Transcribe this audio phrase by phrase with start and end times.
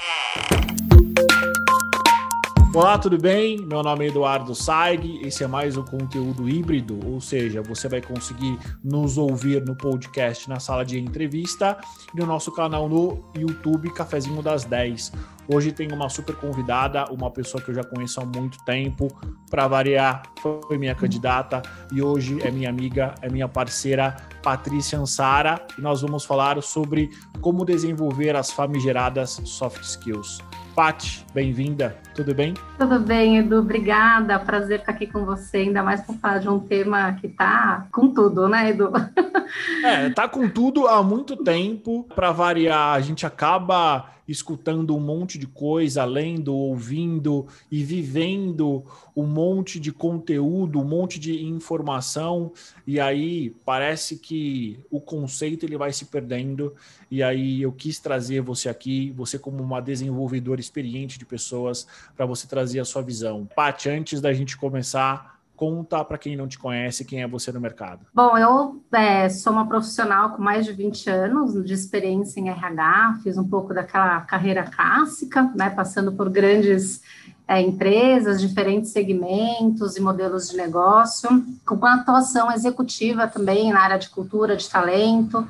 [0.00, 0.47] Yeah.
[2.78, 3.58] Olá, tudo bem?
[3.58, 5.20] Meu nome é Eduardo Saig.
[5.26, 10.48] Esse é mais um conteúdo híbrido, ou seja, você vai conseguir nos ouvir no podcast
[10.48, 11.76] na sala de entrevista
[12.14, 15.10] e no nosso canal no YouTube Cafezinho das 10.
[15.48, 19.08] Hoje tem uma super convidada, uma pessoa que eu já conheço há muito tempo.
[19.50, 25.66] Para variar, foi minha candidata e hoje é minha amiga, é minha parceira Patrícia Ansara.
[25.76, 27.10] E nós vamos falar sobre
[27.40, 30.38] como desenvolver as famigeradas soft skills.
[30.78, 32.54] Pati, bem-vinda, tudo bem?
[32.78, 36.60] Tudo bem, Edu, obrigada, prazer estar aqui com você, ainda mais para falar de um
[36.60, 38.92] tema que tá com tudo, né, Edu?
[39.82, 45.38] É, tá com tudo há muito tempo, para variar, a gente acaba escutando um monte
[45.38, 48.84] de coisa, lendo, ouvindo e vivendo
[49.16, 52.52] um monte de conteúdo, um monte de informação,
[52.86, 56.74] e aí parece que o conceito ele vai se perdendo.
[57.10, 62.26] E aí eu quis trazer você aqui, você como uma desenvolvedora experiente de pessoas, para
[62.26, 63.48] você trazer a sua visão.
[63.56, 67.60] Paty, antes da gente começar, Conta para quem não te conhece quem é você no
[67.60, 68.06] mercado.
[68.14, 73.18] Bom, eu é, sou uma profissional com mais de 20 anos de experiência em RH,
[73.24, 77.02] fiz um pouco daquela carreira clássica, né, passando por grandes
[77.48, 81.28] é, empresas, diferentes segmentos e modelos de negócio,
[81.66, 85.44] com uma atuação executiva também na área de cultura, de talento,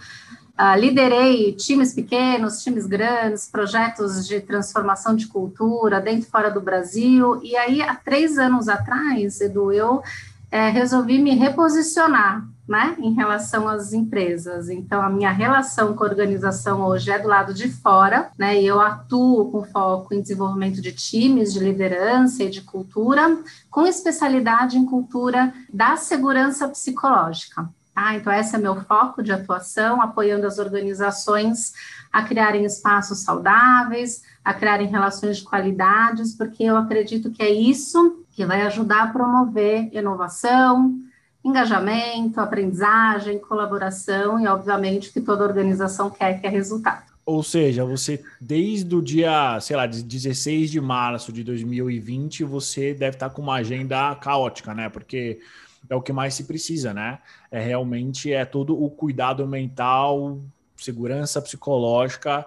[0.59, 6.61] Uh, liderei times pequenos, times grandes, projetos de transformação de cultura dentro e fora do
[6.61, 7.41] Brasil.
[7.45, 10.03] E aí, há três anos atrás, Edu, eu
[10.51, 14.69] é, resolvi me reposicionar né, em relação às empresas.
[14.69, 18.67] Então, a minha relação com a organização hoje é do lado de fora, né, e
[18.67, 23.39] eu atuo com foco em desenvolvimento de times de liderança e de cultura,
[23.71, 27.69] com especialidade em cultura da segurança psicológica.
[27.99, 28.15] Tá?
[28.15, 31.73] Então, esse é meu foco de atuação, apoiando as organizações
[32.13, 38.25] a criarem espaços saudáveis, a criarem relações de qualidades, porque eu acredito que é isso
[38.31, 40.97] que vai ajudar a promover inovação,
[41.45, 47.03] engajamento, aprendizagem, colaboração e, obviamente, que toda organização quer que é resultado.
[47.27, 53.17] Ou seja, você, desde o dia, sei lá, 16 de março de 2020, você deve
[53.17, 54.89] estar com uma agenda caótica, né?
[54.89, 55.41] Porque
[55.89, 57.19] é o que mais se precisa, né?
[57.51, 60.39] É realmente é todo o cuidado mental,
[60.77, 62.47] segurança psicológica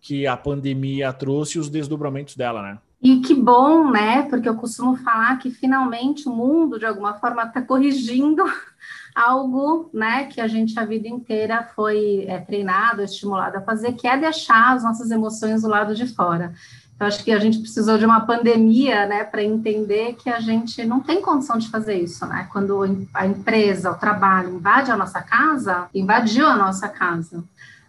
[0.00, 2.78] que a pandemia trouxe os desdobramentos dela, né?
[3.02, 4.22] E que bom, né?
[4.28, 8.44] Porque eu costumo falar que finalmente o mundo, de alguma forma, está corrigindo
[9.14, 14.06] algo, né, que a gente a vida inteira foi é, treinado, estimulado a fazer, que
[14.06, 16.52] é deixar as nossas emoções do lado de fora.
[17.00, 20.84] Eu acho que a gente precisou de uma pandemia, né, para entender que a gente
[20.84, 22.46] não tem condição de fazer isso, né?
[22.52, 27.42] Quando a empresa, o trabalho invade a nossa casa, invadiu a nossa casa,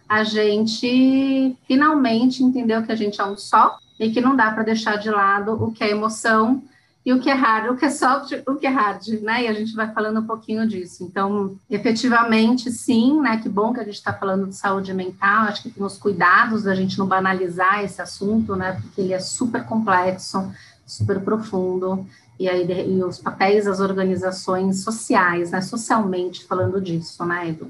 [0.08, 4.62] a gente finalmente entendeu que a gente é um só e que não dá para
[4.62, 6.62] deixar de lado o que é emoção
[7.04, 9.42] e o que é hard, o que é soft, o que é hard, né?
[9.42, 11.02] E a gente vai falando um pouquinho disso.
[11.02, 13.38] Então, efetivamente, sim, né?
[13.38, 15.46] Que bom que a gente está falando de saúde mental.
[15.46, 18.78] Acho que tem os cuidados da gente não banalizar esse assunto, né?
[18.80, 20.52] Porque ele é super complexo,
[20.86, 22.06] super profundo.
[22.38, 25.60] E aí e os papéis das organizações sociais, né?
[25.60, 27.68] Socialmente falando disso, né, Edu?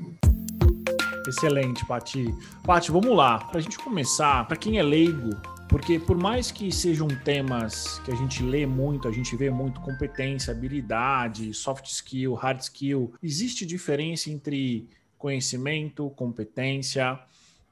[1.26, 2.34] Excelente, Pati.
[2.64, 3.38] Pati, vamos lá.
[3.38, 5.31] Para a gente começar, para quem é leigo,
[5.72, 9.81] porque por mais que sejam temas que a gente lê muito, a gente vê muito
[9.81, 17.19] competência, habilidade, soft skill, hard skill, existe diferença entre conhecimento, competência,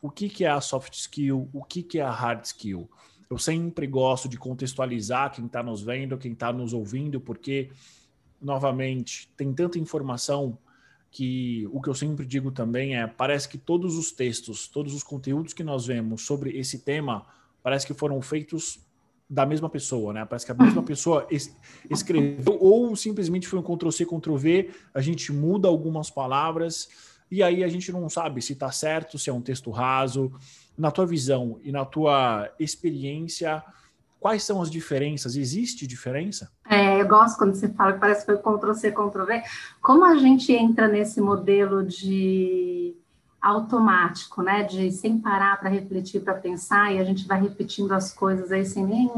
[0.01, 2.89] o que, que é a soft skill, o que, que é a hard skill.
[3.29, 7.71] Eu sempre gosto de contextualizar quem está nos vendo, quem está nos ouvindo, porque,
[8.41, 10.57] novamente, tem tanta informação
[11.11, 15.03] que o que eu sempre digo também é: parece que todos os textos, todos os
[15.03, 17.27] conteúdos que nós vemos sobre esse tema
[17.63, 18.81] parece que foram feitos
[19.29, 20.25] da mesma pessoa, né?
[20.25, 21.55] Parece que a mesma pessoa es
[21.89, 26.89] escreveu ou simplesmente foi um Ctrl-C, Ctrl-V, a gente muda algumas palavras
[27.31, 30.33] e aí a gente não sabe se está certo, se é um texto raso.
[30.77, 33.63] Na tua visão e na tua experiência,
[34.19, 35.37] quais são as diferenças?
[35.37, 36.51] Existe diferença?
[36.69, 39.43] É, eu gosto quando você fala que parece que foi Ctrl-C, Ctrl-V.
[39.81, 42.97] Como a gente entra nesse modelo de
[43.41, 44.63] automático, né?
[44.63, 48.65] De sem parar para refletir, para pensar, e a gente vai repetindo as coisas aí
[48.65, 49.09] sem nem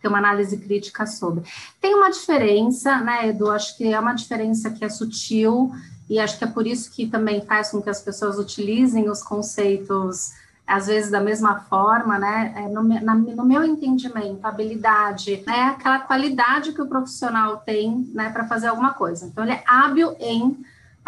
[0.00, 1.42] ter uma análise crítica sobre.
[1.80, 3.50] Tem uma diferença, né, Edu?
[3.50, 5.72] Acho que é uma diferença que é sutil,
[6.08, 9.22] e acho que é por isso que também faz com que as pessoas utilizem os
[9.22, 10.32] conceitos
[10.68, 12.52] às vezes da mesma forma, né?
[12.54, 18.28] É, no, na, no, meu entendimento, habilidade é aquela qualidade que o profissional tem, né,
[18.28, 19.24] para fazer alguma coisa.
[19.24, 20.62] Então, ele é hábil em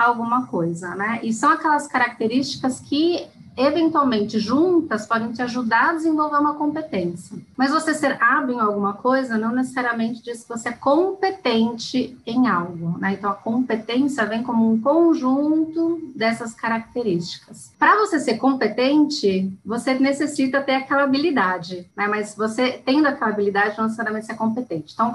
[0.06, 1.20] alguma coisa, né?
[1.22, 7.36] E são aquelas características que eventualmente juntas podem te ajudar a desenvolver uma competência.
[7.56, 12.48] Mas você ser hábil em alguma coisa não necessariamente diz que você é competente em
[12.48, 13.12] algo, né?
[13.14, 17.72] Então a competência vem como um conjunto dessas características.
[17.78, 22.06] Para você ser competente, você necessita ter aquela habilidade, né?
[22.06, 24.94] Mas você tendo aquela habilidade não necessariamente ser competente.
[24.94, 25.14] Então,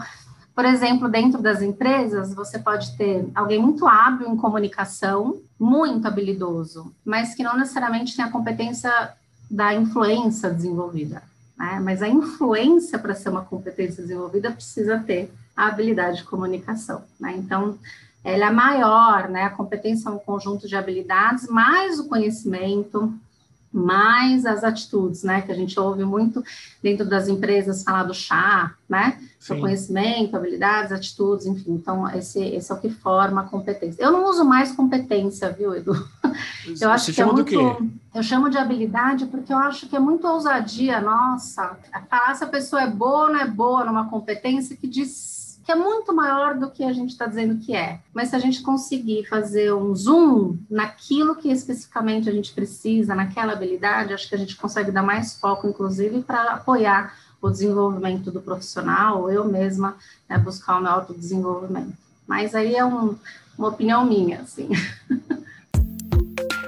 [0.55, 6.93] por exemplo, dentro das empresas, você pode ter alguém muito hábil em comunicação, muito habilidoso,
[7.03, 9.13] mas que não necessariamente tem a competência
[9.51, 11.21] da influência desenvolvida.
[11.57, 11.81] Né?
[11.83, 17.03] Mas a influência, para ser uma competência desenvolvida, precisa ter a habilidade de comunicação.
[17.19, 17.35] Né?
[17.37, 17.77] Então,
[18.23, 19.43] ela é maior, né?
[19.43, 23.13] A competência é um conjunto de habilidades, mais o conhecimento,
[23.75, 25.41] mais as atitudes, né?
[25.41, 26.41] Que a gente ouve muito
[26.81, 29.19] dentro das empresas falar do chá, né?
[29.49, 31.73] O conhecimento, habilidades, atitudes, enfim.
[31.73, 34.01] Então, esse, esse é o que forma a competência.
[34.01, 35.93] Eu não uso mais competência, viu, Edu?
[36.81, 37.91] Eu acho Você que é muito.
[38.13, 41.77] Eu chamo de habilidade porque eu acho que é muito ousadia, nossa.
[42.09, 45.34] Falar se a pessoa é boa ou não é boa numa competência que diz
[45.65, 47.99] que é muito maior do que a gente está dizendo que é.
[48.13, 53.53] Mas se a gente conseguir fazer um zoom naquilo que especificamente a gente precisa, naquela
[53.53, 58.39] habilidade, acho que a gente consegue dar mais foco, inclusive, para apoiar o desenvolvimento do
[58.41, 59.95] profissional, eu mesma
[60.29, 61.93] né, buscar o meu autodesenvolvimento.
[62.27, 63.15] Mas aí é um,
[63.57, 64.69] uma opinião minha, assim.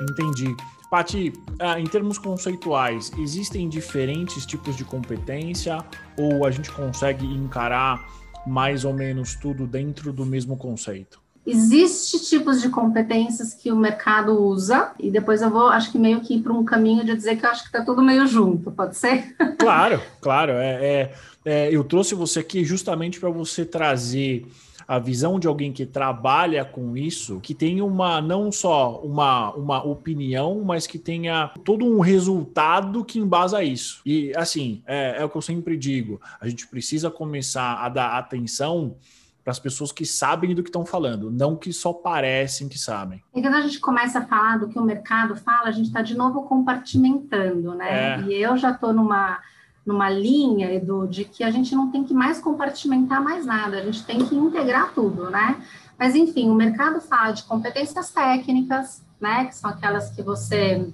[0.10, 0.56] Entendi.
[0.90, 5.84] Pati, ah, em termos conceituais, existem diferentes tipos de competência
[6.18, 8.04] ou a gente consegue encarar
[8.48, 11.20] mais ou menos tudo dentro do mesmo conceito?
[11.46, 16.20] Existem tipos de competências que o mercado usa, e depois eu vou, acho que meio
[16.20, 18.70] que ir para um caminho de dizer que eu acho que está tudo meio junto,
[18.72, 19.36] pode ser?
[19.58, 20.54] Claro, claro.
[20.54, 21.14] É, é,
[21.46, 24.46] é eu trouxe você aqui justamente para você trazer
[24.88, 29.84] a visão de alguém que trabalha com isso, que tem uma não só uma, uma
[29.84, 34.02] opinião, mas que tenha todo um resultado que embasa isso.
[34.06, 38.18] E assim, é, é o que eu sempre digo: a gente precisa começar a dar
[38.18, 38.96] atenção
[39.44, 43.24] para as pessoas que sabem do que estão falando, não que só parecem que sabem.
[43.34, 46.02] E quando a gente começa a falar do que o mercado fala, a gente está
[46.02, 48.16] de novo compartimentando, né?
[48.16, 48.22] É.
[48.24, 49.40] E eu já estou numa
[49.88, 53.86] numa linha, Edu, de que a gente não tem que mais compartimentar mais nada, a
[53.86, 55.64] gente tem que integrar tudo, né?
[55.98, 59.46] Mas, enfim, o mercado fala de competências técnicas, né?
[59.46, 60.86] Que são aquelas que você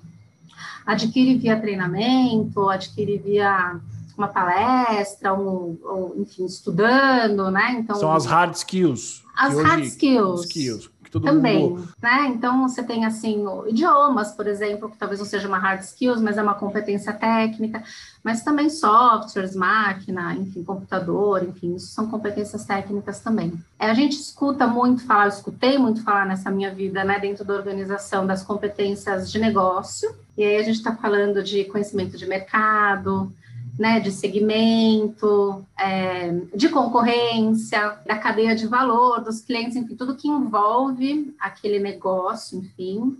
[0.85, 3.79] adquire via treinamento, adquire via
[4.15, 7.77] uma palestra, um, ou, enfim, estudando, né?
[7.79, 9.23] Então, são as hard skills.
[9.35, 10.45] As hard skills.
[10.45, 11.87] skills todo Também, mundo...
[12.01, 12.25] né?
[12.27, 16.37] Então, você tem, assim, idiomas, por exemplo, que talvez não seja uma hard skills, mas
[16.37, 17.83] é uma competência técnica,
[18.23, 23.53] mas também softwares, máquina, enfim, computador, enfim, isso são competências técnicas também.
[23.77, 27.45] É, a gente escuta muito falar, eu escutei muito falar nessa minha vida, né, dentro
[27.45, 32.25] da organização das competências de negócio, e aí a gente está falando de conhecimento de
[32.25, 33.31] mercado,
[33.77, 40.27] né, de segmento, é, de concorrência, da cadeia de valor dos clientes, enfim, tudo que
[40.27, 43.17] envolve aquele negócio, enfim.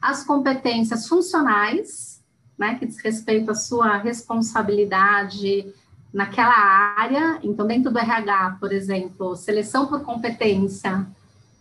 [0.00, 2.22] As competências funcionais,
[2.58, 5.72] né, que diz respeito à sua responsabilidade
[6.12, 6.56] naquela
[6.96, 7.38] área.
[7.42, 11.06] Então, dentro do RH, por exemplo, seleção por competência,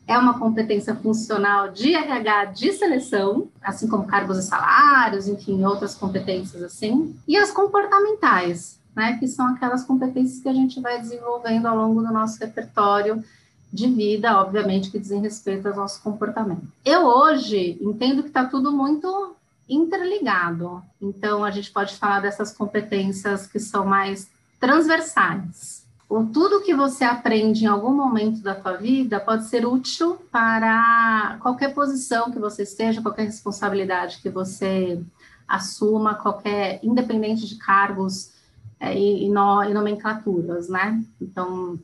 [0.07, 5.95] é uma competência funcional de RH de seleção, assim como cargos e salários, enfim, outras
[5.95, 11.65] competências assim, e as comportamentais, né, que são aquelas competências que a gente vai desenvolvendo
[11.67, 13.23] ao longo do nosso repertório
[13.71, 16.67] de vida, obviamente, que dizem respeito ao nosso comportamento.
[16.85, 19.35] Eu hoje entendo que está tudo muito
[19.67, 24.27] interligado, então a gente pode falar dessas competências que são mais
[24.59, 25.82] transversais,
[26.13, 31.39] ou tudo que você aprende em algum momento da tua vida pode ser útil para
[31.41, 35.01] qualquer posição que você esteja, qualquer responsabilidade que você
[35.47, 38.31] assuma, qualquer, independente de cargos
[38.79, 41.03] é, e, e, no, e, nomenclaturas, né?
[41.19, 41.79] Então,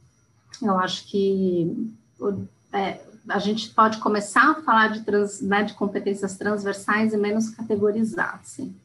[0.62, 1.92] eu acho que
[2.72, 7.50] é, a gente pode começar a falar de, trans, né, de competências transversais e menos
[7.50, 8.76] categorizar, assim.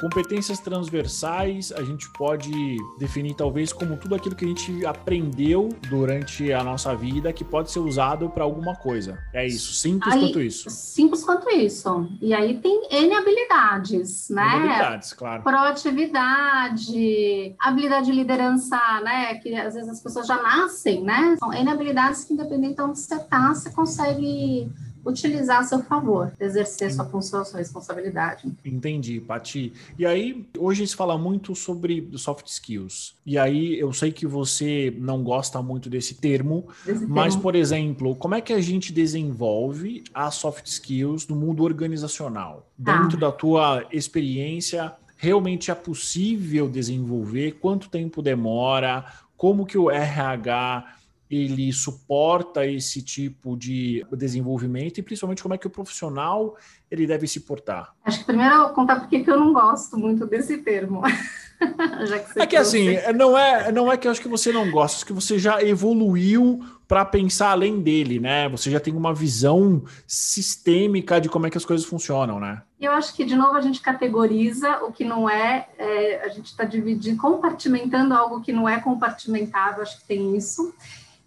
[0.00, 6.52] Competências transversais, a gente pode definir talvez como tudo aquilo que a gente aprendeu durante
[6.52, 9.18] a nossa vida que pode ser usado para alguma coisa.
[9.32, 10.70] É isso, simples aí, quanto isso.
[10.70, 12.08] Simples quanto isso.
[12.20, 14.42] E aí tem N habilidades, né?
[14.42, 15.42] N habilidades, claro.
[15.42, 19.34] Proatividade, habilidade de liderança, né?
[19.36, 21.36] Que às vezes as pessoas já nascem, né?
[21.38, 24.70] São N habilidades que, independente de onde você está, você consegue
[25.08, 28.52] utilizar a seu favor, exercer sua função, sua responsabilidade.
[28.64, 29.72] Entendi, Pati.
[29.98, 33.14] E aí, hoje se fala muito sobre soft skills.
[33.24, 37.42] E aí, eu sei que você não gosta muito desse termo, desse mas, termo.
[37.42, 42.68] por exemplo, como é que a gente desenvolve as soft skills no mundo organizacional?
[42.82, 43.02] Tá.
[43.02, 47.52] Dentro da tua experiência, realmente é possível desenvolver?
[47.60, 49.04] Quanto tempo demora?
[49.36, 50.97] Como que o RH
[51.30, 56.56] ele suporta esse tipo de desenvolvimento e principalmente como é que o profissional
[56.90, 57.94] ele deve se portar?
[58.04, 61.02] Acho que primeiro eu vou contar porque que eu não gosto muito desse termo.
[62.32, 64.98] que é que assim, não é, não é que eu acho que você não gosta,
[64.98, 68.48] acho que você já evoluiu para pensar além dele, né?
[68.48, 72.62] Você já tem uma visão sistêmica de como é que as coisas funcionam, né?
[72.80, 76.46] Eu acho que, de novo, a gente categoriza o que não é, é a gente
[76.46, 80.72] está dividindo, compartimentando algo que não é compartimentado, acho que tem isso.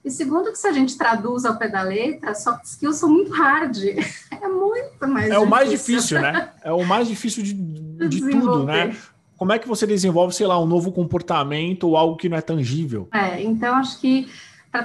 [0.03, 3.31] E segundo que se a gente traduz ao pé da letra, soft skills são muito
[3.31, 3.77] hard.
[4.41, 5.43] É muito mais É difícil.
[5.43, 6.50] o mais difícil, né?
[6.63, 8.96] É o mais difícil de, de tudo, né?
[9.38, 12.41] Como é que você desenvolve, sei lá, um novo comportamento ou algo que não é
[12.41, 13.08] tangível?
[13.13, 14.27] É, então acho que
[14.72, 14.84] para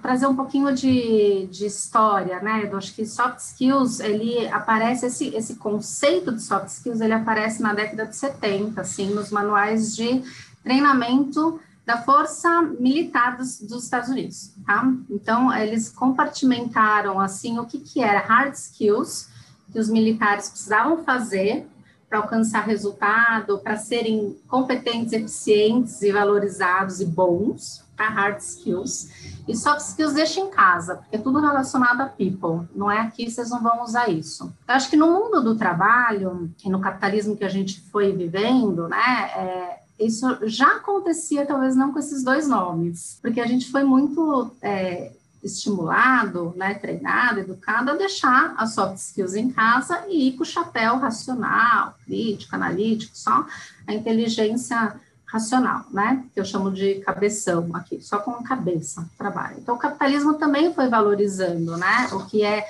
[0.00, 2.68] trazer um pouquinho de, de história, né?
[2.70, 7.60] Eu acho que soft skills, ele aparece, esse, esse conceito de soft skills, ele aparece
[7.60, 10.22] na década de 70, assim, nos manuais de
[10.62, 14.90] treinamento da Força Militar dos, dos, Estados Unidos, tá?
[15.10, 19.28] Então, eles compartimentaram, assim, o que, que era hard skills
[19.70, 21.66] que os militares precisavam fazer
[22.08, 28.08] para alcançar resultado, para serem competentes, eficientes e valorizados e bons, tá?
[28.08, 29.10] Hard skills.
[29.46, 33.30] E soft skills deixa em casa, porque é tudo relacionado a people, não é aqui,
[33.30, 34.44] vocês não vão usar isso.
[34.66, 38.88] Eu acho que no mundo do trabalho e no capitalismo que a gente foi vivendo,
[38.88, 43.84] né, é, isso já acontecia, talvez não com esses dois nomes, porque a gente foi
[43.84, 50.32] muito é, estimulado, né, treinado, educado a deixar as soft skills em casa e ir
[50.32, 53.46] com o chapéu racional, crítico, analítico, só
[53.86, 54.98] a inteligência
[55.34, 56.24] racional, né?
[56.32, 59.56] Que eu chamo de cabeção aqui, só com cabeça trabalho.
[59.58, 62.08] Então, o capitalismo também foi valorizando, né?
[62.12, 62.64] O que é,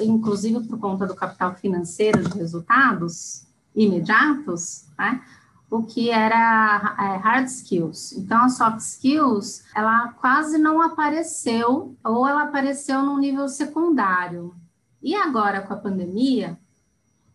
[0.00, 3.42] inclusive por conta do capital financeiro de resultados
[3.76, 5.20] imediatos, né?
[5.72, 8.12] O que era é, hard skills.
[8.12, 14.54] Então, a soft skills, ela quase não apareceu, ou ela apareceu num nível secundário.
[15.02, 16.58] E agora, com a pandemia,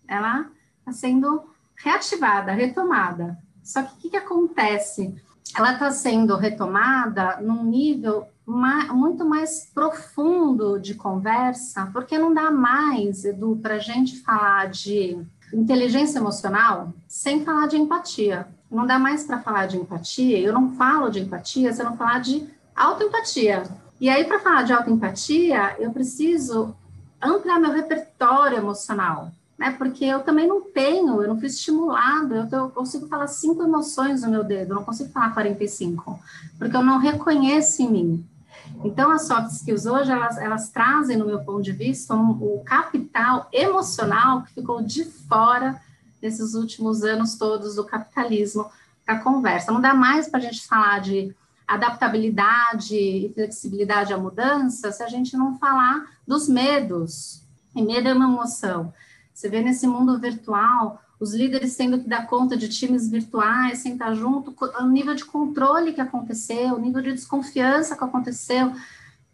[0.08, 3.40] ela está sendo reativada, retomada.
[3.64, 5.16] Só que o que, que acontece?
[5.58, 12.52] Ela está sendo retomada num nível mais, muito mais profundo de conversa, porque não dá
[12.52, 18.48] mais, Edu, para a gente falar de inteligência emocional sem falar de empatia.
[18.70, 21.98] Não dá mais para falar de empatia, eu não falo de empatia se eu não
[21.98, 23.64] falar de autoempatia.
[24.00, 26.76] E aí, para falar de autoempatia, eu preciso
[27.22, 29.72] ampliar meu repertório emocional, né?
[29.72, 34.22] Porque eu também não tenho, eu não fui estimulado, eu, eu consigo falar cinco emoções
[34.22, 36.20] no meu dedo, eu não consigo falar 45,
[36.60, 38.26] porque eu não reconheço em mim.
[38.84, 42.64] Então, as soft skills hoje, elas, elas trazem, no meu ponto de vista, um, o
[42.64, 45.82] capital emocional que ficou de fora
[46.22, 48.70] nesses últimos anos todos do capitalismo
[49.06, 49.72] para conversa.
[49.72, 51.36] Não dá mais para a gente falar de
[51.68, 57.42] adaptabilidade e flexibilidade à mudança se a gente não falar dos medos.
[57.76, 58.94] E medo é uma emoção.
[59.34, 64.16] Você vê nesse mundo virtual os líderes tendo que dar conta de times virtuais, sentar
[64.16, 68.72] junto, o nível de controle que aconteceu, o nível de desconfiança que aconteceu.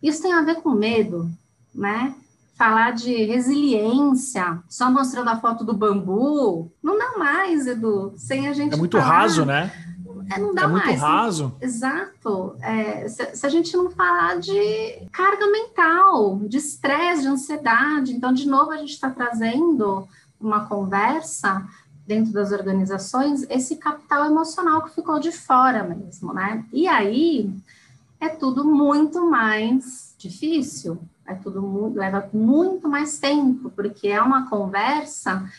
[0.02, 1.30] Isso tem a ver com medo,
[1.74, 2.16] né?
[2.56, 8.54] Falar de resiliência, só mostrando a foto do bambu, não dá mais, Edu, sem a
[8.54, 8.74] gente.
[8.74, 9.20] É muito falar.
[9.20, 9.72] raso, né?
[10.32, 11.02] É, não dá é muito mais.
[11.02, 11.56] raso.
[11.60, 12.56] Exato.
[12.62, 18.32] É, se, se, a gente não falar de carga mental, de estresse, de ansiedade, então,
[18.32, 20.08] de novo, a gente está trazendo
[20.46, 21.68] uma conversa
[22.06, 26.66] dentro das organizações, esse capital emocional que ficou de fora mesmo, né?
[26.72, 27.50] E aí
[28.20, 34.50] é tudo muito mais difícil, é tudo muito, leva muito mais tempo, porque é uma
[34.50, 35.50] conversa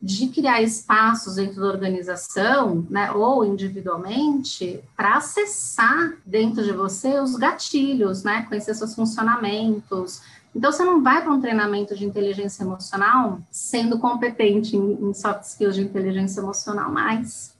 [0.00, 7.34] de criar espaços dentro da organização, né, ou individualmente, para acessar dentro de você os
[7.34, 10.22] gatilhos, né, conhecer seus funcionamentos,
[10.54, 15.42] então, você não vai para um treinamento de inteligência emocional sendo competente em, em soft
[15.42, 17.54] skills de inteligência emocional, mas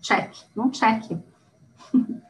[0.00, 1.18] check, não check.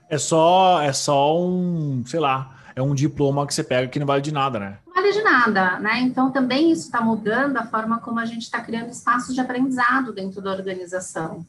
[0.08, 4.06] É só, é só um, sei lá, é um diploma que você pega que não
[4.06, 4.78] vale de nada, né?
[4.86, 6.00] Não vale de nada, né?
[6.00, 10.12] Então também isso está mudando a forma como a gente está criando espaços de aprendizado
[10.12, 11.44] dentro da organização.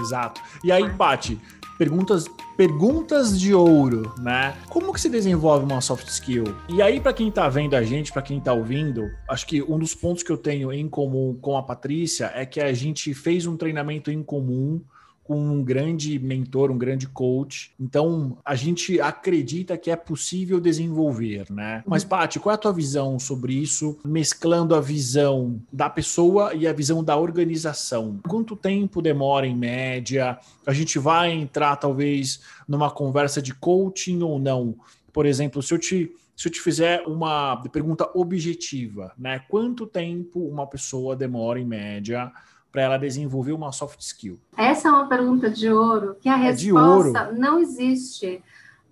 [0.00, 0.40] Exato.
[0.64, 1.40] E aí, Pati,
[1.80, 2.26] perguntas
[2.58, 4.54] perguntas de ouro, né?
[4.68, 6.44] Como que se desenvolve uma soft skill?
[6.68, 9.78] E aí, para quem tá vendo a gente, para quem tá ouvindo, acho que um
[9.78, 13.46] dos pontos que eu tenho em comum com a Patrícia é que a gente fez
[13.46, 14.82] um treinamento em comum
[15.30, 17.70] com um grande mentor, um grande coach.
[17.78, 21.84] Então, a gente acredita que é possível desenvolver, né?
[21.86, 26.66] Mas, Paty, qual é a tua visão sobre isso, mesclando a visão da pessoa e
[26.66, 28.18] a visão da organização?
[28.28, 30.36] Quanto tempo demora em média?
[30.66, 34.74] A gente vai entrar, talvez, numa conversa de coaching ou não?
[35.12, 39.40] Por exemplo, se eu te se eu te fizer uma pergunta objetiva, né?
[39.46, 42.32] Quanto tempo uma pessoa demora em média
[42.70, 44.38] para ela desenvolver uma soft skill?
[44.56, 48.42] Essa é uma pergunta de ouro, que a é resposta não existe.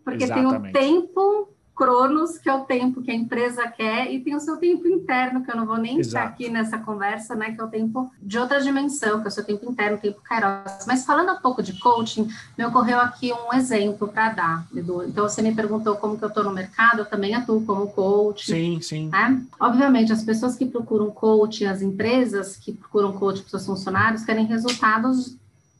[0.04, 0.72] Porque Exatamente.
[0.72, 4.40] tem o tempo Cronos, que é o tempo que a empresa quer, e tem o
[4.40, 6.08] seu tempo interno, que eu não vou nem Exato.
[6.08, 7.52] estar aqui nessa conversa, né?
[7.52, 10.20] Que é o tempo de outra dimensão, que é o seu tempo interno, o tempo
[10.20, 10.84] Kairos.
[10.88, 15.04] Mas falando um pouco de coaching, me ocorreu aqui um exemplo para dar, Edu.
[15.04, 18.46] Então, você me perguntou como que eu estou no mercado, eu também atuo como coach.
[18.46, 19.08] Sim, sim.
[19.08, 19.40] Né?
[19.60, 24.46] Obviamente, as pessoas que procuram coaching, as empresas que procuram coaching para seus funcionários, querem
[24.46, 25.36] resultados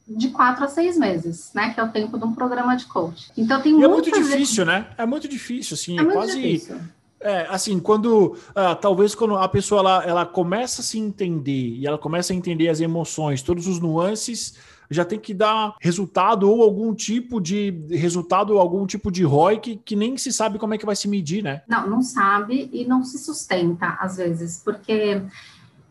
[0.09, 1.73] de quatro a seis meses, né?
[1.73, 3.31] Que é o tempo de um programa de coach.
[3.37, 4.87] Então tem e é muito difícil, né?
[4.97, 6.41] É muito difícil, assim, é, é quase.
[6.41, 6.77] Difícil.
[7.21, 11.85] É, assim, quando uh, talvez quando a pessoa ela, ela começa a se entender e
[11.85, 14.55] ela começa a entender as emoções, todos os nuances,
[14.89, 19.59] já tem que dar resultado ou algum tipo de resultado ou algum tipo de ROI
[19.59, 21.61] que, que nem se sabe como é que vai se medir, né?
[21.67, 25.21] Não, não sabe e não se sustenta às vezes, porque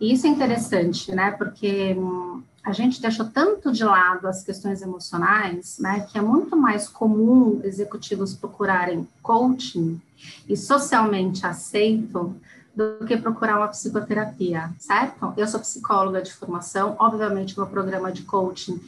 [0.01, 1.33] isso é interessante, né?
[1.33, 6.57] Porque hum, a gente deixou tanto de lado as questões emocionais, né, que é muito
[6.57, 10.01] mais comum executivos procurarem coaching
[10.49, 12.37] e socialmente aceito
[12.75, 15.33] do que procurar uma psicoterapia, certo?
[15.37, 18.81] Eu sou psicóloga de formação, obviamente meu programa de coaching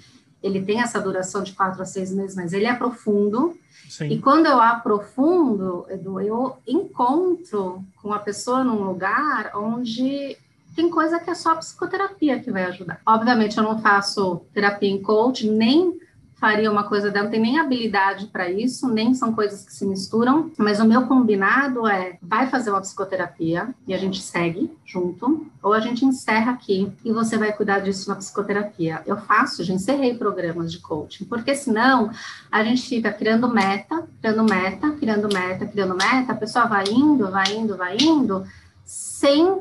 [0.42, 3.56] ele tem essa duração de quatro a seis meses, mas ele é profundo.
[3.88, 4.08] Sim.
[4.08, 10.36] E quando eu aprofundo, Edu, eu encontro com a pessoa num lugar onde
[10.74, 13.00] tem coisa que é só psicoterapia que vai ajudar.
[13.06, 15.98] Obviamente, eu não faço terapia em coach, nem
[16.40, 19.84] faria uma coisa dela, não tem nem habilidade para isso, nem são coisas que se
[19.84, 25.46] misturam, mas o meu combinado é vai fazer uma psicoterapia e a gente segue junto,
[25.62, 29.02] ou a gente encerra aqui e você vai cuidar disso na psicoterapia.
[29.04, 32.10] Eu faço, já encerrei programas de coaching, porque senão
[32.50, 37.30] a gente fica criando meta, criando meta, criando meta, criando meta, a pessoa vai indo,
[37.30, 38.46] vai indo, vai indo,
[38.82, 39.60] sem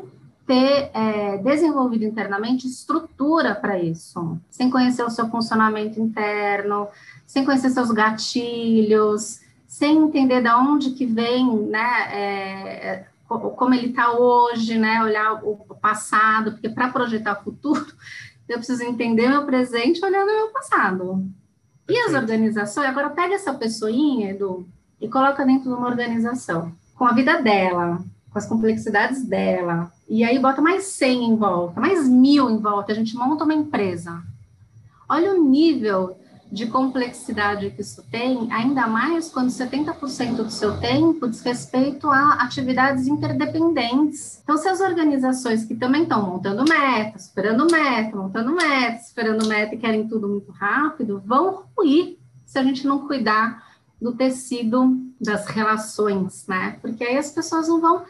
[0.49, 6.87] ter é, desenvolvido internamente estrutura para isso, sem conhecer o seu funcionamento interno,
[7.27, 14.13] sem conhecer seus gatilhos, sem entender de onde que vem, né, é, como ele está
[14.13, 17.85] hoje, né, olhar o passado, porque para projetar o futuro,
[18.49, 21.27] eu preciso entender meu presente olhando o meu passado.
[21.87, 24.67] E as organizações, agora pega essa pessoinha, Edu,
[24.99, 30.23] e coloca dentro de uma organização, com a vida dela, com as complexidades dela, e
[30.23, 34.21] aí bota mais 100 em volta, mais mil em volta, a gente monta uma empresa.
[35.07, 36.15] Olha o nível
[36.51, 42.33] de complexidade que isso tem, ainda mais quando 70% do seu tempo diz respeito a
[42.41, 44.41] atividades interdependentes.
[44.43, 49.75] Então, se as organizações que também estão montando meta, superando meta, montando meta, esperando meta
[49.75, 53.63] e querem tudo muito rápido, vão ruir se a gente não cuidar
[54.01, 56.77] do tecido das relações, né?
[56.81, 58.03] Porque aí as pessoas não vão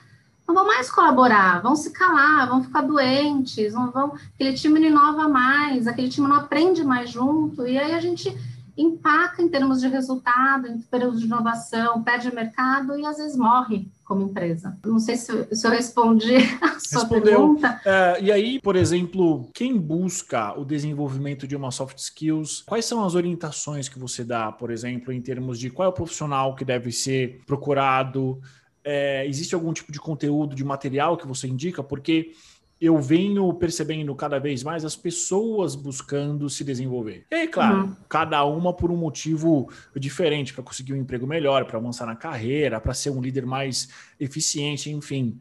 [0.50, 4.88] não vão mais colaborar, vão se calar, vão ficar doentes, não vão, aquele time não
[4.88, 8.36] inova mais, aquele time não aprende mais junto, e aí a gente
[8.76, 13.88] empaca em termos de resultado, em termos de inovação, perde mercado e às vezes morre
[14.04, 14.76] como empresa.
[14.84, 17.22] Não sei se, se eu respondi a sua Respondeu.
[17.22, 17.82] pergunta.
[17.86, 23.06] É, e aí, por exemplo, quem busca o desenvolvimento de uma soft skills, quais são
[23.06, 26.66] as orientações que você dá, por exemplo, em termos de qual é o profissional que
[26.66, 28.42] deve ser procurado?
[28.84, 31.84] É, existe algum tipo de conteúdo, de material que você indica?
[31.84, 32.34] Porque
[32.80, 37.26] eu venho percebendo cada vez mais as pessoas buscando se desenvolver.
[37.30, 37.96] E aí, claro, uhum.
[38.08, 42.80] cada uma por um motivo diferente, para conseguir um emprego melhor, para avançar na carreira,
[42.80, 45.38] para ser um líder mais eficiente, enfim.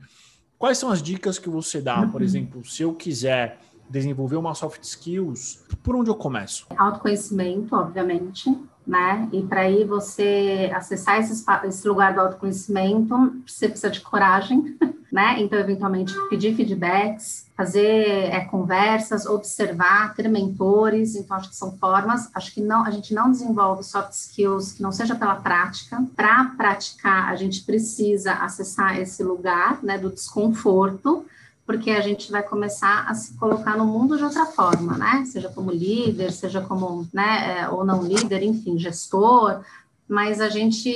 [0.58, 2.10] Quais são as dicas que você dá, uhum.
[2.10, 6.66] por exemplo, se eu quiser desenvolver uma soft skills, por onde eu começo?
[6.76, 8.50] Autoconhecimento, obviamente
[8.88, 9.28] né?
[9.32, 14.78] E para aí você acessar esse, esse lugar do autoconhecimento, você precisa de coragem,
[15.12, 15.36] né?
[15.40, 21.14] Então, eventualmente, pedir feedbacks, fazer é, conversas, observar, ter mentores.
[21.14, 22.30] Então, acho que são formas.
[22.34, 26.02] Acho que não, a gente não desenvolve soft skills que não seja pela prática.
[26.16, 31.26] Para praticar, a gente precisa acessar esse lugar, né, do desconforto
[31.68, 35.22] porque a gente vai começar a se colocar no mundo de outra forma, né?
[35.26, 39.60] Seja como líder, seja como, né, é, ou não líder, enfim, gestor,
[40.08, 40.90] mas a gente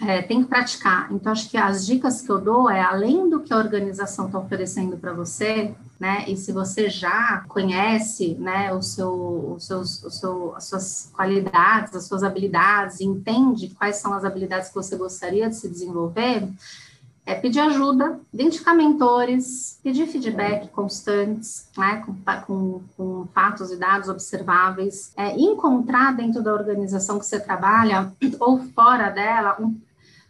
[0.00, 1.08] é, tem que praticar.
[1.10, 4.38] Então, acho que as dicas que eu dou é, além do que a organização está
[4.38, 10.10] oferecendo para você, né, e se você já conhece, né, o seu, os seus, o
[10.12, 15.48] seu, as suas qualidades, as suas habilidades, entende quais são as habilidades que você gostaria
[15.48, 16.48] de se desenvolver,
[17.26, 22.14] é pedir ajuda, identificar mentores, pedir feedback constantes, né, com,
[22.46, 28.58] com, com fatos e dados observáveis, é, encontrar dentro da organização que você trabalha ou
[28.58, 29.74] fora dela um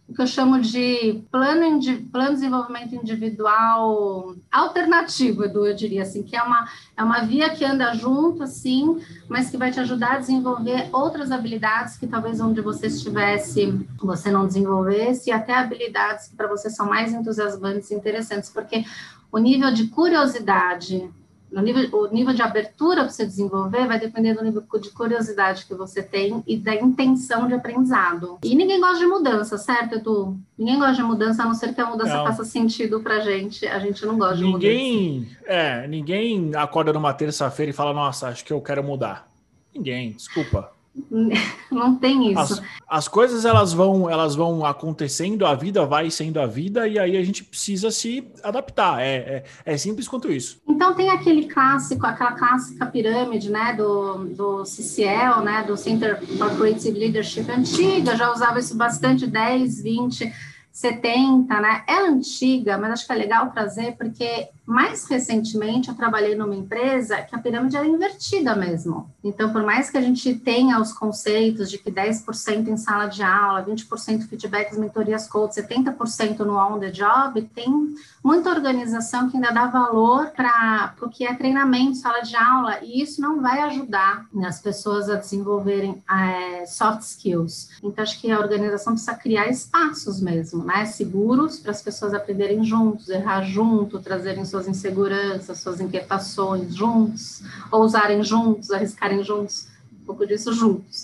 [0.06, 6.02] o que eu chamo de plano, de plano de desenvolvimento individual alternativo, Edu, eu diria
[6.02, 9.80] assim, que é uma, é uma via que anda junto, assim, mas que vai te
[9.80, 15.54] ajudar a desenvolver outras habilidades que talvez onde você estivesse, você não desenvolvesse, e até
[15.54, 18.84] habilidades que para você são mais entusiasmantes e interessantes, porque
[19.32, 21.10] o nível de curiosidade
[21.54, 25.64] no nível, o nível de abertura para você desenvolver vai depender do nível de curiosidade
[25.66, 28.38] que você tem e da intenção de aprendizado.
[28.42, 30.36] E ninguém gosta de mudança, certo, Edu?
[30.58, 32.26] Ninguém gosta de mudança, a não ser que a mudança não.
[32.26, 33.64] faça sentido pra gente.
[33.66, 35.38] A gente não gosta ninguém, de mudança.
[35.46, 39.28] É, ninguém acorda numa terça-feira e fala, nossa, acho que eu quero mudar.
[39.72, 40.73] Ninguém, desculpa.
[41.70, 42.38] Não tem isso.
[42.40, 46.98] As, as, coisas elas vão, elas vão acontecendo, a vida vai sendo a vida e
[46.98, 49.00] aí a gente precisa se adaptar.
[49.00, 50.60] É, é, é simples quanto isso.
[50.68, 56.56] Então tem aquele clássico, aquela clássica pirâmide, né, do, do CCL, né, do Center for
[56.56, 60.32] Creative Leadership antiga, já usava isso bastante, 10, 20
[60.74, 61.84] 70, né?
[61.86, 67.20] É antiga, mas acho que é legal trazer, porque mais recentemente eu trabalhei numa empresa
[67.22, 69.10] que a pirâmide era invertida mesmo.
[69.22, 73.22] Então, por mais que a gente tenha os conceitos de que 10% em sala de
[73.22, 79.50] aula, 20% feedbacks, mentorias, coach, 70% no on the job, tem muita organização que ainda
[79.50, 84.26] dá valor para o que é treinamento, sala de aula, e isso não vai ajudar
[84.32, 87.70] né, as pessoas a desenvolverem é, soft skills.
[87.82, 90.86] Então, acho que a organização precisa criar espaços mesmo, né?
[90.86, 97.82] Seguros para as pessoas aprenderem juntos, errar junto, trazerem suas inseguranças, suas inquietações juntos, ou
[97.82, 99.66] usarem juntos, arriscarem juntos,
[100.00, 101.02] um pouco disso juntos.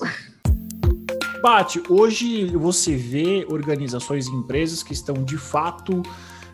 [1.42, 6.02] Bate, hoje você vê organizações e empresas que estão de fato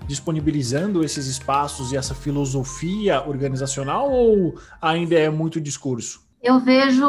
[0.07, 6.26] disponibilizando esses espaços e essa filosofia organizacional ou ainda é muito discurso?
[6.43, 7.07] Eu vejo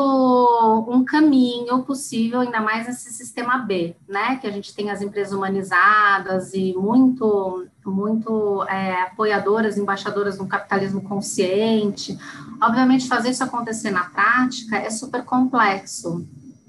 [0.87, 4.37] um caminho possível, ainda mais nesse sistema B, né?
[4.37, 11.01] Que a gente tem as empresas humanizadas e muito, muito é, apoiadoras, embaixadoras do capitalismo
[11.01, 12.17] consciente.
[12.61, 16.25] Obviamente, fazer isso acontecer na prática é super complexo,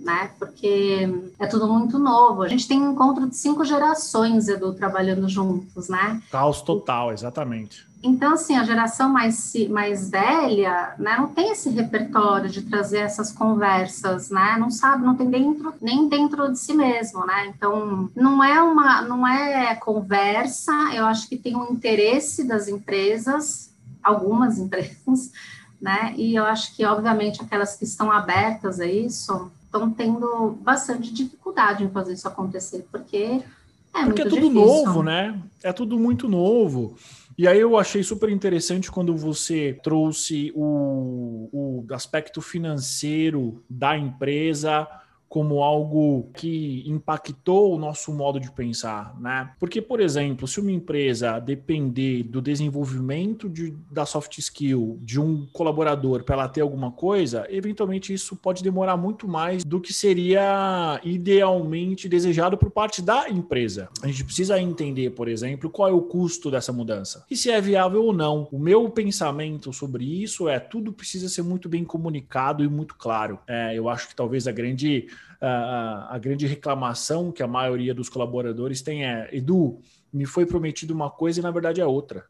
[0.08, 0.30] né?
[0.38, 1.06] Porque
[1.38, 2.42] é tudo muito novo.
[2.42, 6.22] A gente tem um encontro de cinco gerações, Edu, trabalhando juntos, né?
[6.30, 7.86] Caos total, exatamente.
[8.02, 13.32] Então, assim, a geração mais, mais velha, né, não tem esse repertório de trazer essas
[13.32, 18.42] conversas, né, não sabe, não tem dentro, nem dentro de si mesmo, né, então, não
[18.42, 25.32] é uma, não é conversa, eu acho que tem um interesse das empresas, algumas empresas,
[25.80, 31.12] né, e eu acho que, obviamente, aquelas que estão abertas a isso, estão tendo bastante
[31.12, 33.42] dificuldade em fazer isso acontecer, porque
[33.94, 34.54] é porque é tudo difícil.
[34.54, 36.96] novo, né, é tudo muito novo,
[37.36, 44.88] e aí eu achei super interessante quando você trouxe o, o aspecto financeiro da empresa
[45.28, 49.50] como algo que impactou o nosso modo de pensar, né?
[49.58, 55.46] Porque, por exemplo, se uma empresa depender do desenvolvimento de, da soft skill de um
[55.52, 61.00] colaborador para ela ter alguma coisa, eventualmente isso pode demorar muito mais do que seria
[61.04, 63.88] idealmente desejado por parte da empresa.
[64.02, 67.60] A gente precisa entender, por exemplo, qual é o custo dessa mudança e se é
[67.60, 68.48] viável ou não.
[68.50, 73.38] O meu pensamento sobre isso é tudo precisa ser muito bem comunicado e muito claro.
[73.46, 75.08] É, eu acho que talvez a grande
[75.40, 79.80] a, a grande reclamação que a maioria dos colaboradores tem é: Edu,
[80.12, 82.26] me foi prometido uma coisa e na verdade é outra.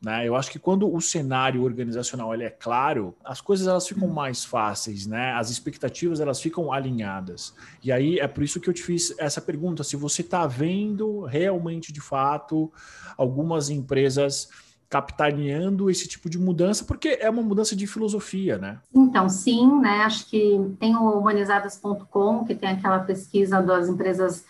[0.00, 0.28] Né?
[0.28, 4.44] Eu acho que quando o cenário organizacional ele é claro, as coisas elas ficam mais
[4.44, 5.32] fáceis, né?
[5.32, 7.52] As expectativas elas ficam alinhadas.
[7.82, 11.22] E aí é por isso que eu te fiz essa pergunta: se você está vendo
[11.22, 12.72] realmente de fato
[13.16, 14.48] algumas empresas
[14.88, 18.78] capitaneando esse tipo de mudança, porque é uma mudança de filosofia, né?
[18.94, 20.02] Então, sim, né?
[20.04, 24.44] Acho que tem o humanizadas.com, que tem aquela pesquisa das empresas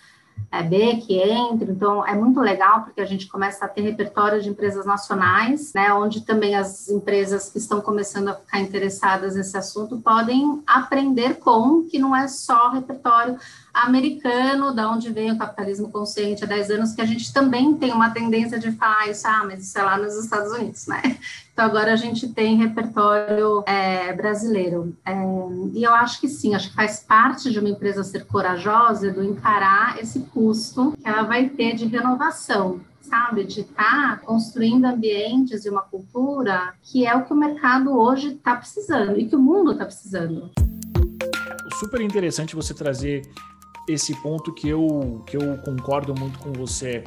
[0.50, 4.40] é, B que entra, então é muito legal porque a gente começa a ter repertório
[4.40, 9.56] de empresas nacionais, né, onde também as empresas que estão começando a ficar interessadas nesse
[9.56, 13.38] assunto podem aprender com, que não é só repertório
[13.74, 17.92] americano, da onde vem o capitalismo consciente há 10 anos, que a gente também tem
[17.92, 21.02] uma tendência de falar isso, ah, mas isso é lá nos Estados Unidos, né?
[21.58, 24.96] Então agora a gente tem repertório é, brasileiro.
[25.04, 25.12] É,
[25.74, 29.24] e eu acho que sim, acho que faz parte de uma empresa ser corajosa do
[29.24, 35.64] encarar esse custo que ela vai ter de renovação sabe, de estar tá construindo ambientes
[35.64, 39.40] e uma cultura que é o que o mercado hoje está precisando e que o
[39.40, 40.52] mundo está precisando.
[41.80, 43.22] Super interessante você trazer
[43.88, 47.02] esse ponto que eu, que eu concordo muito com você,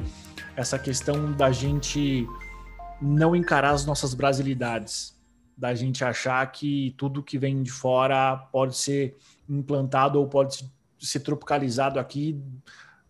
[0.56, 2.28] essa questão da gente
[3.02, 5.20] não encarar as nossas brasilidades,
[5.56, 9.16] da gente achar que tudo que vem de fora pode ser
[9.48, 10.64] implantado ou pode
[10.98, 12.40] ser tropicalizado aqui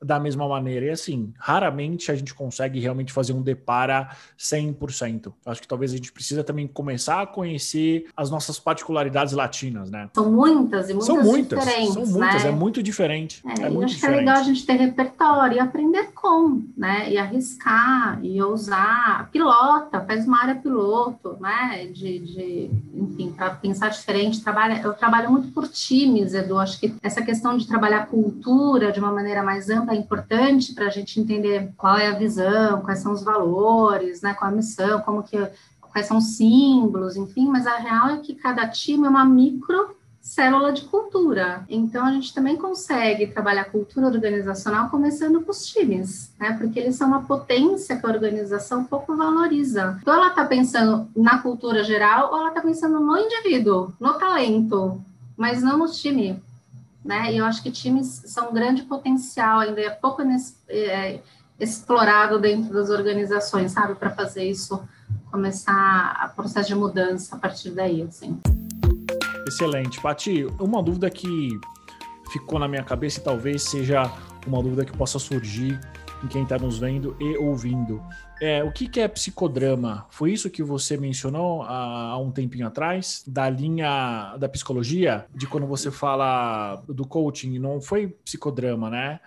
[0.02, 0.86] da mesma maneira.
[0.86, 5.32] E assim, raramente a gente consegue realmente fazer um depara 100%.
[5.46, 10.08] Acho que talvez a gente precisa também começar a conhecer as nossas particularidades latinas, né?
[10.14, 12.48] São muitas e muitas são muitas, diferentes, São muitas, né?
[12.48, 13.42] é muito diferente.
[13.46, 14.00] É, é muito acho diferente.
[14.00, 17.10] que é legal a gente ter repertório e aprender com, né?
[17.10, 19.30] E arriscar, e ousar.
[19.30, 21.86] Pilota, faz uma área piloto, né?
[21.92, 24.42] De, de enfim, para pensar diferente.
[24.42, 26.58] Trabalha, eu trabalho muito por times, Edu.
[26.58, 30.86] Acho que essa questão de trabalhar cultura de uma maneira mais ampla é importante para
[30.86, 35.00] a gente entender qual é a visão, quais são os valores, né, qual a missão,
[35.00, 35.38] como que
[35.92, 39.94] quais são os símbolos, enfim, mas a real é que cada time é uma micro
[40.22, 41.64] célula de cultura.
[41.68, 46.56] Então a gente também consegue trabalhar cultura organizacional começando com os times, né?
[46.58, 49.98] Porque eles são uma potência que a organização pouco valoriza.
[50.00, 55.02] Então ela está pensando na cultura geral ou ela está pensando no indivíduo, no talento,
[55.36, 56.40] mas não no time
[57.04, 57.32] né?
[57.32, 60.22] E eu acho que times são um grande potencial, ainda é pouco
[60.68, 61.20] é,
[61.58, 64.82] explorado dentro das organizações, sabe, para fazer isso
[65.30, 68.38] começar a processo de mudança a partir daí, assim.
[69.46, 70.46] Excelente, Pati.
[70.60, 71.48] Uma dúvida que
[72.30, 74.10] ficou na minha cabeça e talvez seja
[74.46, 75.78] uma dúvida que possa surgir
[76.22, 78.02] em quem está nos vendo e ouvindo.
[78.40, 80.06] É, o que, que, é psicodrama?
[80.10, 85.46] Foi isso que você mencionou há, há, um tempinho atrás, da linha da psicologia, de
[85.46, 89.20] quando você fala do coaching, não foi psicodrama, né?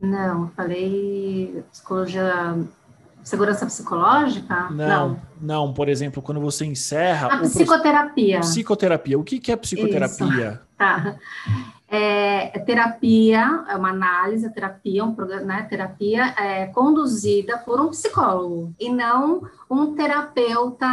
[0.00, 2.56] Não, falei psicologia,
[3.22, 4.70] segurança psicológica?
[4.70, 7.28] Não, não, não por exemplo, quando você encerra.
[7.28, 8.40] A psicoterapia.
[8.40, 9.18] Psicoterapia.
[9.18, 10.52] O que, que é psicoterapia?
[10.52, 10.70] Isso.
[10.80, 11.18] Tá.
[11.92, 17.80] É, é, terapia, é uma análise, a terapia, um programa, né, terapia é conduzida por
[17.80, 20.86] um psicólogo e não um terapeuta,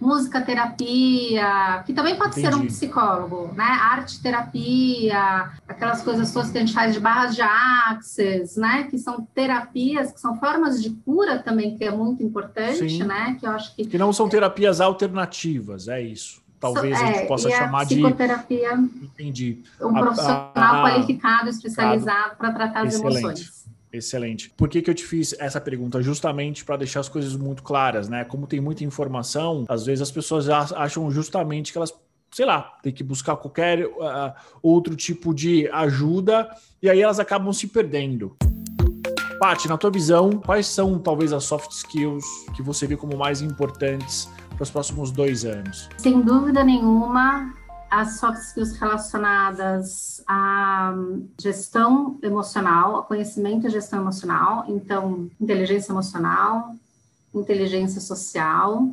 [0.00, 2.46] música terapia, que também pode Entendi.
[2.46, 7.34] ser um psicólogo, né, arte terapia, aquelas coisas todas que a gente faz de barras
[7.34, 12.22] de axis, né, que são terapias, que são formas de cura também, que é muito
[12.22, 13.02] importante, Sim.
[13.02, 13.86] né, que eu acho que...
[13.86, 19.04] Que não são terapias alternativas, é isso talvez é, a gente possa chamar psicoterapia, de.
[19.04, 19.62] Entendi.
[19.78, 23.64] Um profissional a, a, qualificado, especializado para tratar as excelente, emoções.
[23.92, 24.50] Excelente.
[24.56, 26.00] Por que, que eu te fiz essa pergunta?
[26.00, 28.24] Justamente para deixar as coisas muito claras, né?
[28.24, 31.92] Como tem muita informação, às vezes as pessoas acham justamente que elas
[32.32, 36.50] sei lá, tem que buscar qualquer uh, outro tipo de ajuda
[36.82, 38.36] e aí elas acabam se perdendo.
[39.38, 42.24] Paty, na tua visão, quais são talvez as soft skills
[42.56, 45.88] que você vê como mais importantes para os próximos dois anos?
[45.98, 47.52] Sem dúvida nenhuma,
[47.90, 50.94] as soft skills relacionadas à
[51.40, 56.74] gestão emocional, a conhecimento e gestão emocional, então, inteligência emocional,
[57.34, 58.88] inteligência social,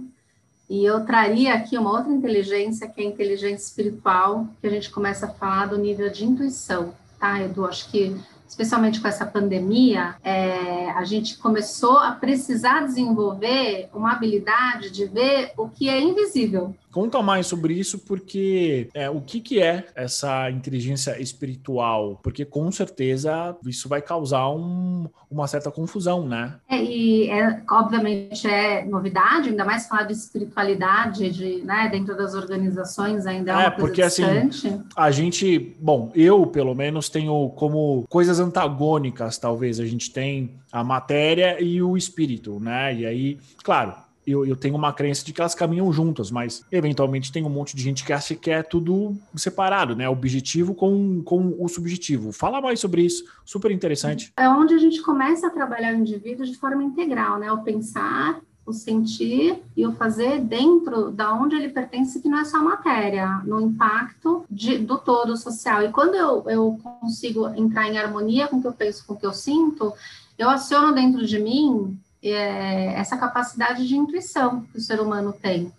[0.69, 4.89] e eu traria aqui uma outra inteligência, que é a inteligência espiritual, que a gente
[4.89, 7.65] começa a falar do nível de intuição, tá, Edu?
[7.65, 8.15] Acho que
[8.51, 15.53] especialmente com essa pandemia, é, a gente começou a precisar desenvolver uma habilidade de ver
[15.57, 16.75] o que é invisível.
[16.91, 22.19] Conta mais sobre isso, porque é, o que, que é essa inteligência espiritual?
[22.21, 26.55] Porque com certeza isso vai causar um, uma certa confusão, né?
[26.67, 32.33] É, e é, obviamente é novidade, ainda mais falar de espiritualidade de, né, dentro das
[32.33, 34.67] organizações ainda é, é uma coisa porque distante.
[34.67, 40.59] assim a gente, bom, eu pelo menos tenho como coisas antagônicas, talvez a gente tem
[40.71, 42.93] a matéria e o espírito, né?
[42.93, 43.93] E aí, claro,
[44.25, 47.75] eu, eu, tenho uma crença de que elas caminham juntas, mas eventualmente tem um monte
[47.75, 50.07] de gente que acha que é tudo separado, né?
[50.07, 52.31] Objetivo com, com o subjetivo.
[52.31, 54.31] Fala mais sobre isso, super interessante.
[54.37, 57.51] É onde a gente começa a trabalhar o indivíduo de forma integral, né?
[57.51, 62.45] O pensar, o sentir e o fazer dentro da onde ele pertence, que não é
[62.45, 65.83] só matéria, no impacto de, do todo social.
[65.83, 69.17] E quando eu, eu consigo entrar em harmonia com o que eu penso, com o
[69.17, 69.93] que eu sinto,
[70.37, 75.71] eu aciono dentro de mim é, essa capacidade de intuição que o ser humano tem,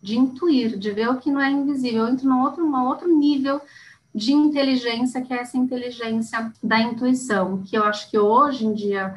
[0.00, 2.06] de intuir, de ver o que não é invisível.
[2.06, 3.60] Eu entro num outro, num outro nível
[4.14, 9.14] de inteligência, que é essa inteligência da intuição, que eu acho que hoje em dia,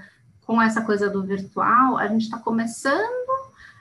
[0.52, 3.32] com essa coisa do virtual, a gente está começando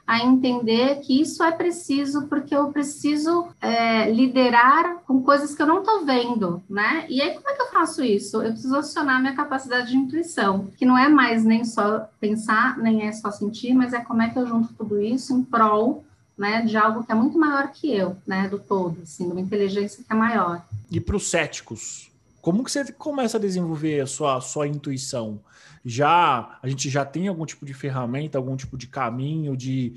[0.07, 5.67] a entender que isso é preciso porque eu preciso é, liderar com coisas que eu
[5.67, 7.07] não estou vendo, né?
[7.09, 8.41] E aí, como é que eu faço isso?
[8.41, 13.09] Eu preciso acionar minha capacidade de intuição, que não é mais nem só pensar, nem
[13.09, 16.05] é só sentir, mas é como é que eu junto tudo isso em prol
[16.39, 19.41] né, de algo que é muito maior que eu, né, do todo, assim, de uma
[19.41, 20.65] inteligência que é maior.
[20.89, 22.10] E para os céticos,
[22.41, 25.41] como que você começa a desenvolver a sua, sua intuição?
[25.85, 29.95] já a gente já tem algum tipo de ferramenta, algum tipo de caminho, de,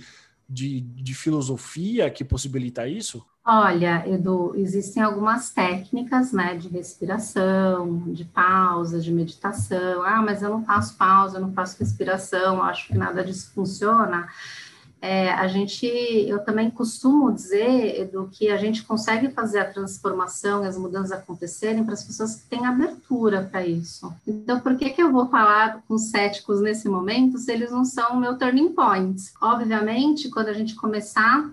[0.50, 3.26] de, de filosofia que possibilita isso?
[3.46, 10.02] Olha, Edu, existem algumas técnicas, né, de respiração, de pausa, de meditação.
[10.04, 14.30] Ah, mas eu não faço pausa, eu não faço respiração, acho que nada disso funciona
[15.06, 20.64] é, a gente, eu também costumo dizer, do que a gente consegue fazer a transformação
[20.64, 24.14] e as mudanças acontecerem para as pessoas que têm abertura para isso.
[24.26, 28.14] Então, por que, que eu vou falar com céticos nesse momento se eles não são
[28.14, 29.22] o meu turning point?
[29.42, 31.52] Obviamente, quando a gente começar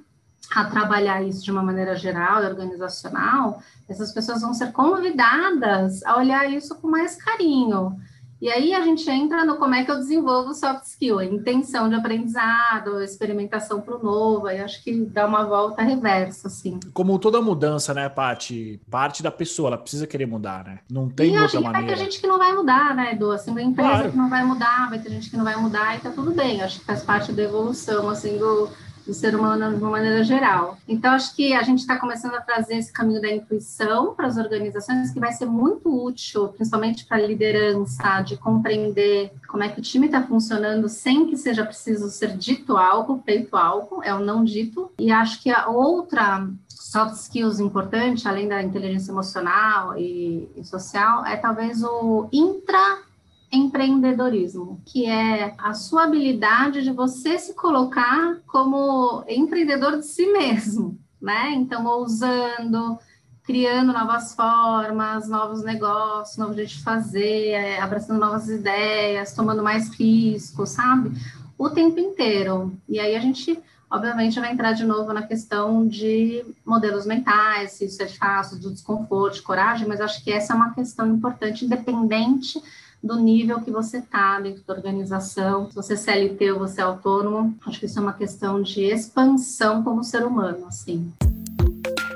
[0.54, 6.16] a trabalhar isso de uma maneira geral e organizacional, essas pessoas vão ser convidadas a
[6.16, 8.00] olhar isso com mais carinho.
[8.40, 11.88] E aí a gente entra no como é que eu desenvolvo soft skill, a intenção
[11.88, 16.80] de aprendizado, experimentação para o novo, aí acho que dá uma volta reversa, assim.
[16.94, 18.80] Como toda mudança, né, Paty?
[18.90, 20.78] Parte da pessoa, ela precisa querer mudar, né?
[20.90, 21.86] Não tem e outra maneira.
[21.86, 23.30] Vai ter gente que não vai mudar, né, Edu?
[23.30, 24.10] Assim, uma empresa claro.
[24.10, 26.62] que não vai mudar, vai ter gente que não vai mudar e tá tudo bem.
[26.62, 28.70] Acho que faz parte da evolução, assim, do
[29.10, 30.78] do ser humano de uma maneira geral.
[30.86, 34.36] Então, acho que a gente está começando a trazer esse caminho da intuição para as
[34.36, 39.80] organizações, que vai ser muito útil, principalmente para a liderança, de compreender como é que
[39.80, 44.20] o time está funcionando sem que seja preciso ser dito algo, feito algo, é o
[44.20, 44.92] não dito.
[44.96, 51.26] E acho que a outra soft skills importante, além da inteligência emocional e, e social,
[51.26, 53.09] é talvez o intra
[53.52, 60.98] empreendedorismo, que é a sua habilidade de você se colocar como empreendedor de si mesmo,
[61.20, 61.50] né?
[61.54, 62.98] Então, ousando,
[63.42, 69.88] criando novas formas, novos negócios, novo jeito de fazer, é, abraçando novas ideias, tomando mais
[69.88, 71.10] riscos, sabe?
[71.58, 72.72] O tempo inteiro.
[72.88, 73.60] E aí a gente,
[73.90, 78.70] obviamente, vai entrar de novo na questão de modelos mentais, se isso é fácil, do
[78.70, 82.62] desconforto, de coragem, mas acho que essa é uma questão importante, independente
[83.02, 86.84] do nível que você está dentro da organização, se você é CLT ou você é
[86.84, 87.56] autônomo.
[87.66, 91.12] Acho que isso é uma questão de expansão como ser humano, assim.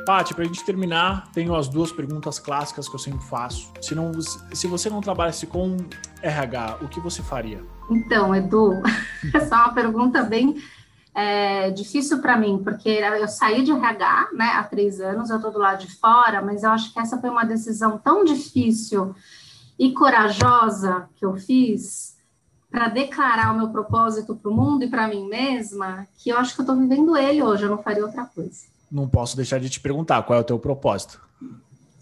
[0.04, 3.72] Paty, para a gente terminar, tenho as duas perguntas clássicas que eu sempre faço.
[3.80, 5.78] Se, não, se você não trabalhasse com
[6.22, 7.64] RH, o que você faria?
[7.90, 8.82] Então, Edu,
[9.32, 10.56] essa é uma pergunta bem
[11.14, 15.50] é, difícil para mim, porque eu saí de RH né, há três anos, eu estou
[15.50, 19.14] do lado de fora, mas eu acho que essa foi uma decisão tão difícil
[19.78, 22.14] e corajosa que eu fiz
[22.70, 26.54] para declarar o meu propósito para o mundo e para mim mesma, que eu acho
[26.54, 28.64] que eu estou vivendo ele hoje, eu não faria outra coisa.
[28.90, 31.20] Não posso deixar de te perguntar qual é o teu propósito.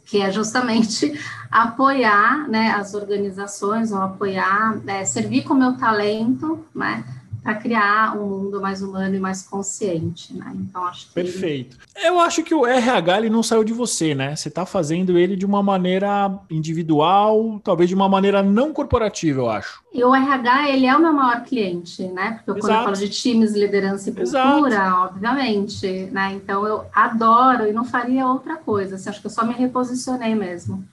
[0.07, 1.13] Que é justamente
[1.51, 7.05] apoiar né, as organizações, ou apoiar, é, servir com o meu talento, né?
[7.43, 10.53] Para criar um mundo mais humano e mais consciente, né?
[10.55, 11.77] Então acho que perfeito.
[12.03, 14.37] Eu acho que o RH ele não saiu de você, né?
[14.37, 19.51] Você está fazendo ele de uma maneira individual, talvez de uma maneira não corporativa, eu
[19.51, 19.83] acho.
[19.93, 22.41] E o RH ele é o meu maior cliente, né?
[22.45, 25.15] Porque quando eu falo de times, liderança e cultura, Exato.
[25.15, 26.33] obviamente, né?
[26.35, 28.95] Então eu adoro e não faria outra coisa.
[28.95, 30.85] Assim, acho que eu só me reposicionei mesmo.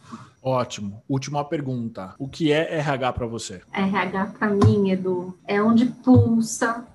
[0.41, 1.03] Ótimo.
[1.07, 2.15] Última pergunta.
[2.17, 3.61] O que é RH para você?
[3.73, 6.85] RH para mim, Edu, é onde pulsa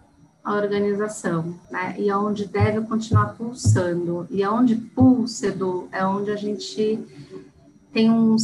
[0.43, 1.95] a organização, né?
[1.99, 4.27] E é onde deve continuar pulsando.
[4.31, 6.99] E é onde pulsa, Edu, é onde a gente
[7.93, 8.37] tem um,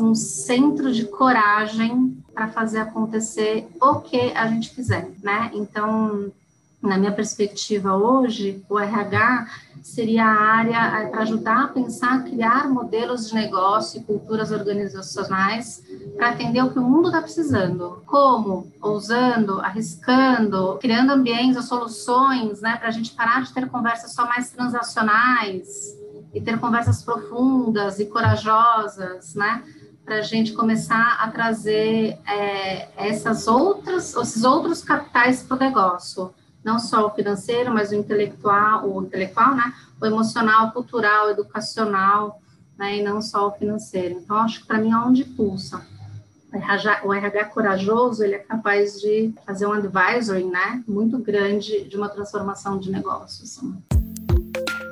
[0.00, 5.50] um centro de coragem para fazer acontecer o que a gente quiser, né?
[5.52, 6.32] Então,
[6.80, 9.46] na minha perspectiva hoje, o RH
[9.84, 15.84] seria a área para ajudar a pensar, criar modelos de negócio e culturas organizacionais
[16.16, 18.02] para atender o que o mundo está precisando.
[18.06, 18.72] Como?
[18.80, 24.26] Ousando, arriscando, criando ambientes ou soluções, né, para a gente parar de ter conversas só
[24.26, 25.94] mais transacionais
[26.32, 29.62] e ter conversas profundas e corajosas, né?
[30.02, 36.34] para a gente começar a trazer é, essas outras, esses outros capitais para o negócio
[36.64, 39.72] não só o financeiro, mas o intelectual, o intelectual, né?
[40.00, 42.40] O emocional, cultural, educacional,
[42.78, 42.98] né?
[42.98, 44.14] E não só o financeiro.
[44.14, 45.86] Então, acho que para mim é onde pulsa.
[47.04, 50.82] O RH corajoso, ele é capaz de fazer um advisory, né?
[50.86, 53.58] Muito grande de uma transformação de negócios.
[53.58, 53.76] Assim.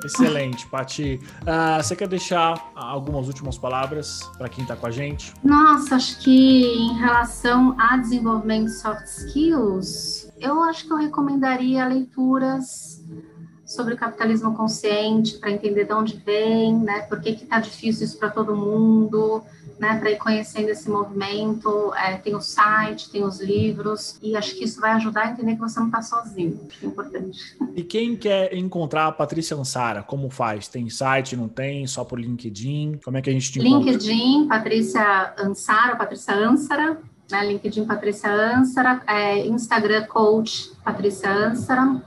[0.03, 1.19] Excelente, Pati.
[1.41, 5.33] Uh, você quer deixar algumas últimas palavras para quem está com a gente?
[5.41, 11.87] Nossa, acho que em relação a desenvolvimento de soft skills, eu acho que eu recomendaria
[11.87, 13.01] leituras
[13.65, 17.01] sobre o capitalismo consciente para entender de onde vem, né?
[17.03, 19.41] Por que está difícil isso para todo mundo,
[19.79, 19.97] né?
[19.97, 21.93] Para ir conhecendo esse movimento.
[21.95, 25.55] É, tem o site, tem os livros e acho que isso vai ajudar a entender
[25.55, 26.59] que você não está sozinho.
[26.69, 27.39] Acho é importante.
[27.73, 30.67] E quem quer encontrar a Patrícia Ansara, como faz?
[30.67, 31.87] Tem site, não tem?
[31.87, 32.99] Só por LinkedIn?
[33.03, 33.91] Como é que a gente te encontra?
[33.91, 37.12] LinkedIn, Patrícia Ansara, Patrícia Ansara.
[37.33, 41.99] Né, LinkedIn Patrícia Ansara, é, Instagram Coach Patrícia Ansara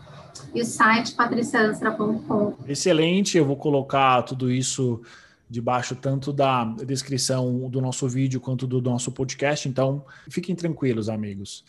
[0.54, 2.54] e o site patricianstra.com.
[2.68, 5.02] Excelente, eu vou colocar tudo isso
[5.50, 11.64] debaixo tanto da descrição do nosso vídeo quanto do nosso podcast, então fiquem tranquilos, amigos.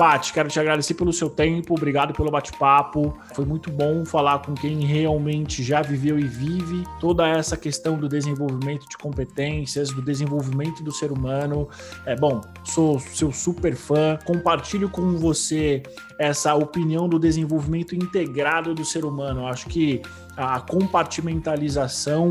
[0.00, 3.14] Paty, quero te agradecer pelo seu tempo, obrigado pelo bate-papo.
[3.34, 8.08] Foi muito bom falar com quem realmente já viveu e vive toda essa questão do
[8.08, 11.68] desenvolvimento de competências, do desenvolvimento do ser humano.
[12.06, 15.82] É bom, sou seu super fã, compartilho com você
[16.18, 19.46] essa opinião do desenvolvimento integrado do ser humano.
[19.46, 20.00] acho que
[20.34, 22.30] a compartimentalização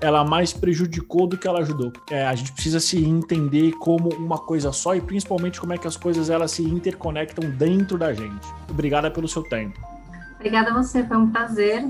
[0.00, 1.92] ela mais prejudicou do que ela ajudou.
[2.10, 5.86] É, a gente precisa se entender como uma coisa só e principalmente como é que
[5.86, 8.46] as coisas elas se interconectam dentro da gente.
[8.68, 9.80] Obrigada pelo seu tempo.
[10.36, 11.84] Obrigada a você, foi um prazer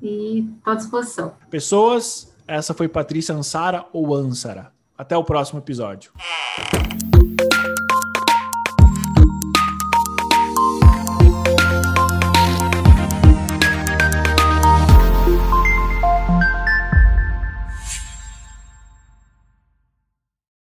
[0.00, 1.32] e estou à disposição.
[1.50, 4.72] Pessoas, essa foi Patrícia Ansara ou Ansara.
[4.96, 6.12] Até o próximo episódio.